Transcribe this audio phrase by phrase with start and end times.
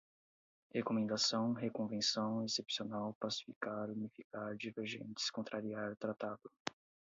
[0.73, 6.49] recomendação, reconvenção, excepcional, pacificar, unificar, divergentes, contrariar, tratado